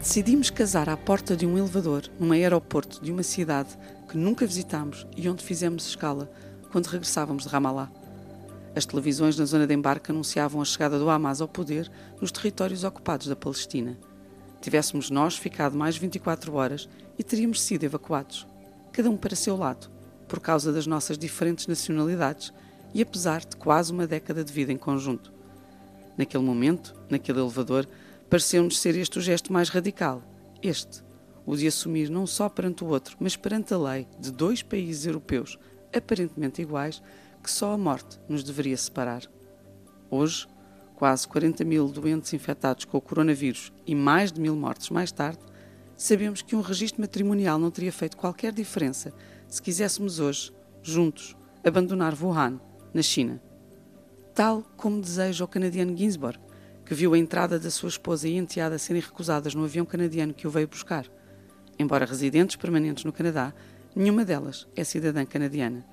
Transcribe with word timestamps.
Decidimos 0.00 0.48
casar 0.48 0.88
à 0.88 0.96
porta 0.96 1.36
de 1.36 1.44
um 1.44 1.58
elevador 1.58 2.04
num 2.18 2.32
aeroporto 2.32 3.04
de 3.04 3.12
uma 3.12 3.22
cidade 3.22 3.76
que 4.08 4.16
nunca 4.16 4.46
visitámos 4.46 5.06
e 5.14 5.28
onde 5.28 5.44
fizemos 5.44 5.86
escala 5.86 6.32
quando 6.72 6.86
regressávamos 6.86 7.42
de 7.42 7.50
Ramallah. 7.50 7.92
As 8.74 8.86
televisões 8.86 9.36
na 9.36 9.44
zona 9.44 9.66
de 9.66 9.74
embarque 9.74 10.10
anunciavam 10.10 10.62
a 10.62 10.64
chegada 10.64 10.98
do 10.98 11.10
Hamas 11.10 11.42
ao 11.42 11.46
poder 11.46 11.92
nos 12.18 12.32
territórios 12.32 12.82
ocupados 12.82 13.26
da 13.26 13.36
Palestina. 13.36 13.98
Tivéssemos 14.62 15.10
nós 15.10 15.36
ficado 15.36 15.76
mais 15.76 15.98
24 15.98 16.54
horas 16.54 16.88
e 17.18 17.22
teríamos 17.22 17.60
sido 17.60 17.84
evacuados, 17.84 18.46
cada 18.92 19.10
um 19.10 19.18
para 19.18 19.36
seu 19.36 19.54
lado, 19.54 19.90
por 20.26 20.40
causa 20.40 20.72
das 20.72 20.86
nossas 20.86 21.18
diferentes 21.18 21.66
nacionalidades 21.66 22.54
e 22.94 23.02
apesar 23.02 23.44
de 23.44 23.54
quase 23.54 23.92
uma 23.92 24.06
década 24.06 24.42
de 24.42 24.50
vida 24.50 24.72
em 24.72 24.78
conjunto. 24.78 25.30
Naquele 26.16 26.42
momento, 26.42 26.94
naquele 27.10 27.40
elevador, 27.40 27.86
pareceu-nos 28.30 28.78
ser 28.78 28.96
este 28.96 29.18
o 29.18 29.20
gesto 29.20 29.52
mais 29.52 29.68
radical. 29.68 30.22
Este, 30.62 31.02
o 31.44 31.56
de 31.56 31.66
assumir 31.66 32.08
não 32.08 32.28
só 32.28 32.48
perante 32.48 32.84
o 32.84 32.86
outro, 32.86 33.16
mas 33.18 33.36
perante 33.36 33.74
a 33.74 33.78
lei 33.78 34.06
de 34.20 34.30
dois 34.30 34.62
países 34.62 35.04
europeus 35.04 35.58
aparentemente 35.92 36.62
iguais, 36.62 37.02
que 37.42 37.50
só 37.50 37.72
a 37.72 37.78
morte 37.78 38.20
nos 38.28 38.44
deveria 38.44 38.76
separar. 38.76 39.22
Hoje, 40.08 40.46
quase 40.94 41.26
40 41.26 41.64
mil 41.64 41.88
doentes 41.88 42.32
infectados 42.32 42.84
com 42.84 42.98
o 42.98 43.00
coronavírus 43.00 43.72
e 43.84 43.96
mais 43.96 44.30
de 44.30 44.40
mil 44.40 44.54
mortes 44.54 44.90
mais 44.90 45.10
tarde, 45.10 45.40
sabemos 45.96 46.40
que 46.40 46.54
um 46.54 46.60
registro 46.60 47.00
matrimonial 47.00 47.58
não 47.58 47.70
teria 47.70 47.92
feito 47.92 48.16
qualquer 48.16 48.52
diferença 48.52 49.12
se 49.48 49.60
quiséssemos 49.60 50.20
hoje, 50.20 50.52
juntos, 50.82 51.36
abandonar 51.64 52.14
Wuhan, 52.14 52.60
na 52.94 53.02
China. 53.02 53.42
Tal 54.32 54.62
como 54.76 55.00
deseja 55.00 55.44
o 55.44 55.48
canadiano 55.48 55.96
Ginsburg, 55.96 56.38
que 56.90 56.94
viu 56.96 57.14
a 57.14 57.18
entrada 57.18 57.56
da 57.56 57.70
sua 57.70 57.88
esposa 57.88 58.28
e 58.28 58.36
enteada 58.36 58.76
serem 58.76 59.00
recusadas 59.00 59.54
no 59.54 59.62
avião 59.62 59.86
canadiano 59.86 60.34
que 60.34 60.48
o 60.48 60.50
veio 60.50 60.66
buscar. 60.66 61.06
Embora 61.78 62.04
residentes 62.04 62.56
permanentes 62.56 63.04
no 63.04 63.12
Canadá, 63.12 63.54
nenhuma 63.94 64.24
delas 64.24 64.66
é 64.74 64.82
cidadã 64.82 65.24
canadiana. 65.24 65.86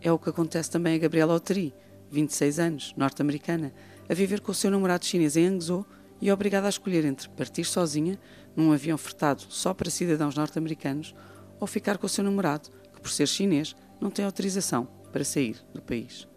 É 0.00 0.12
o 0.12 0.18
que 0.18 0.30
acontece 0.30 0.70
também 0.70 0.94
a 0.94 0.98
Gabriela 0.98 1.32
Auteri, 1.32 1.74
26 2.12 2.58
anos, 2.60 2.94
norte-americana, 2.96 3.74
a 4.08 4.14
viver 4.14 4.40
com 4.40 4.52
o 4.52 4.54
seu 4.54 4.70
namorado 4.70 5.04
chinês 5.04 5.36
em 5.36 5.48
Hangzhou 5.48 5.84
e 6.20 6.30
obrigada 6.30 6.68
a 6.68 6.70
escolher 6.70 7.04
entre 7.04 7.28
partir 7.30 7.64
sozinha, 7.64 8.16
num 8.54 8.70
avião 8.70 8.96
fretado 8.96 9.42
só 9.48 9.74
para 9.74 9.90
cidadãos 9.90 10.36
norte-americanos, 10.36 11.12
ou 11.58 11.66
ficar 11.66 11.98
com 11.98 12.06
o 12.06 12.08
seu 12.08 12.22
namorado, 12.22 12.70
que 12.94 13.00
por 13.00 13.10
ser 13.10 13.26
chinês 13.26 13.74
não 14.00 14.12
tem 14.12 14.24
autorização 14.24 14.86
para 15.12 15.24
sair 15.24 15.56
do 15.74 15.82
país. 15.82 16.28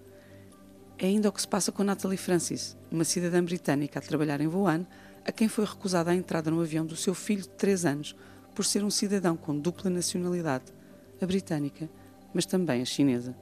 É 1.00 1.06
ainda 1.06 1.30
o 1.30 1.31
que 1.31 1.42
se 1.42 1.48
passa 1.48 1.72
com 1.72 1.84
Natalie 1.84 2.17
Francis, 2.17 2.76
uma 2.90 3.03
cidadã 3.03 3.44
britânica 3.44 4.00
a 4.00 4.02
trabalhar 4.02 4.42
em 4.42 4.48
Wuhan, 4.48 4.84
a 5.23 5.31
quem 5.31 5.48
foi 5.48 5.64
recusada 5.64 6.09
a 6.09 6.16
entrada 6.16 6.50
no 6.50 6.59
avião 6.59 6.86
do 6.86 6.95
seu 6.95 7.14
filho 7.14 7.44
de 7.44 7.50
3 7.50 7.86
anos 7.86 8.16
por 8.56 8.66
ser 8.66 8.84
um 8.84 8.89
cidadão 8.89 9.38
com 9.38 9.56
dupla 9.56 9.92
nacionalidade, 9.92 10.66
a 11.22 11.26
britânica, 11.28 11.88
mas 12.34 12.48
também 12.48 12.81
a 12.81 12.86
chinesa. 12.86 13.36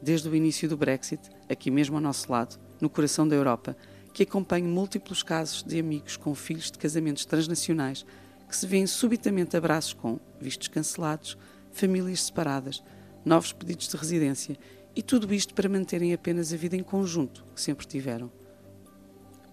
Desde 0.00 0.26
o 0.30 0.34
início 0.34 0.66
do 0.66 0.78
Brexit, 0.78 1.20
aqui 1.46 1.70
mesmo 1.70 1.96
ao 1.96 2.00
nosso 2.00 2.32
lado, 2.32 2.58
no 2.80 2.88
coração 2.88 3.28
da 3.28 3.36
Europa, 3.36 3.76
que 4.14 4.22
acompanho 4.22 4.66
múltiplos 4.66 5.22
casos 5.22 5.62
de 5.62 5.78
amigos 5.78 6.16
com 6.16 6.34
filhos 6.34 6.70
de 6.70 6.78
casamentos 6.78 7.26
transnacionais 7.26 8.06
que 8.48 8.56
se 8.56 8.66
vêem 8.66 8.86
subitamente 8.86 9.58
abraços 9.58 9.92
com 9.92 10.18
vistos 10.40 10.68
cancelados, 10.68 11.36
famílias 11.70 12.22
separadas, 12.22 12.82
novos 13.24 13.52
pedidos 13.52 13.88
de 13.88 13.96
residência 13.98 14.56
e 14.98 15.02
tudo 15.02 15.32
isto 15.32 15.54
para 15.54 15.68
manterem 15.68 16.12
apenas 16.12 16.52
a 16.52 16.56
vida 16.56 16.74
em 16.74 16.82
conjunto 16.82 17.44
que 17.54 17.60
sempre 17.60 17.86
tiveram. 17.86 18.32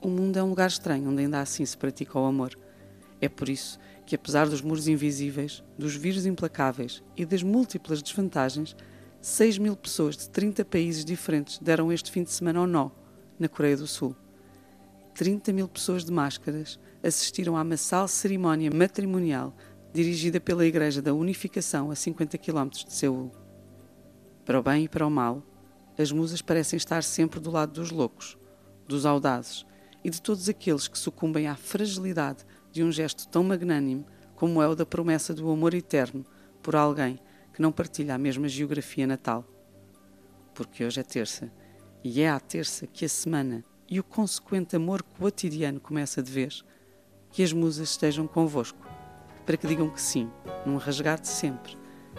O 0.02 0.08
mundo 0.08 0.40
é 0.40 0.44
um 0.44 0.50
lugar 0.50 0.68
estranho 0.68 1.08
onde 1.08 1.22
ainda 1.22 1.40
assim 1.40 1.64
se 1.64 1.78
pratica 1.78 2.18
o 2.18 2.26
amor. 2.26 2.58
É 3.22 3.30
por 3.30 3.48
isso 3.48 3.78
que, 4.08 4.16
apesar 4.16 4.50
dos 4.50 4.64
muros 4.64 4.88
invisíveis, 4.88 5.64
dos 5.78 5.96
vírus 5.96 6.26
implacáveis 6.26 7.04
e 7.16 7.28
das 7.28 7.44
múltiplas 7.44 8.02
desvantagens, 8.02 8.76
6 9.22 9.60
mil 9.60 9.76
pessoas 9.76 10.18
de 10.18 10.28
30 10.32 10.66
países 10.66 11.06
diferentes 11.06 11.60
deram 11.60 11.94
este 11.94 12.10
fim 12.10 12.24
de 12.24 12.32
semana 12.32 12.62
ao 12.62 12.66
nó, 12.66 12.90
na 13.38 13.48
Coreia 13.48 13.78
do 13.78 13.86
Sul. 13.86 14.16
30 15.14 15.54
mil 15.54 15.68
pessoas 15.68 16.04
de 16.04 16.12
máscaras 16.12 16.80
assistiram 17.04 17.56
à 17.56 17.64
massal 17.64 18.08
cerimónia 18.08 18.72
matrimonial 18.74 19.56
dirigida 19.94 20.40
pela 20.40 20.66
Igreja 20.66 21.04
da 21.04 21.14
Unificação 21.14 21.92
a 21.92 21.96
50 21.96 22.36
km 22.40 22.70
de 22.70 22.92
Seul. 22.92 23.45
Para 24.46 24.60
o 24.60 24.64
bem 24.64 24.84
e 24.84 24.88
para 24.88 25.08
o 25.08 25.10
mal, 25.10 25.42
as 25.98 26.12
musas 26.12 26.40
parecem 26.40 26.78
estar 26.78 27.04
sempre 27.04 27.40
do 27.40 27.50
lado 27.50 27.74
dos 27.74 27.90
loucos, 27.90 28.38
dos 28.88 29.04
audazes 29.04 29.66
e 30.04 30.10
de 30.10 30.22
todos 30.22 30.48
aqueles 30.48 30.88
que 30.88 31.00
sucumbem 31.00 31.48
à 31.48 31.56
fragilidade 31.56 32.46
de 32.72 32.84
um 32.84 32.92
gesto 32.92 33.28
tão 33.28 33.44
magnânimo 33.44 34.06
como 34.36 34.62
é 34.62 34.68
o 34.68 34.76
da 34.76 34.86
promessa 34.86 35.34
do 35.34 35.50
amor 35.50 35.74
eterno 35.74 36.24
por 36.62 36.76
alguém 36.76 37.20
que 37.54 37.62
não 37.62 37.72
partilha 37.72 38.14
a 38.14 38.20
mesma 38.20 38.48
geografia 38.48 39.08
natal. 39.08 39.44
Porque 40.54 40.86
hoje 40.86 41.00
é 41.00 41.04
terça, 41.04 41.52
e 42.04 42.22
é 42.22 42.30
à 42.30 42.40
terça 42.40 42.86
que 42.86 43.04
a 43.04 43.10
semana 43.10 43.66
e 43.90 44.00
o 44.00 44.04
consequente 44.04 44.76
amor 44.76 45.02
cotidiano 45.02 45.80
começa 45.80 46.22
de 46.22 46.32
vez. 46.32 46.64
Que 47.32 47.44
as 47.44 47.52
musas 47.52 47.90
estejam 47.90 48.28
convosco, 48.28 48.88
para 49.46 49.58
que 49.58 49.68
digam 49.68 49.90
que 49.90 50.02
sim, 50.02 50.30
num 50.66 50.78
rasgar 50.78 51.20
de 51.20 51.28
sempre, 51.28 51.78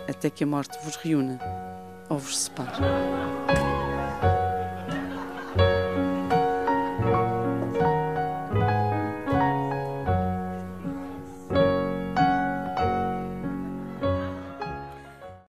até 0.08 0.28
que 0.28 0.44
a 0.44 0.46
morte 0.46 0.76
vos 0.84 0.96
reúna 0.96 1.65
ou 2.08 2.18
vos 2.18 2.38
separe. 2.38 3.45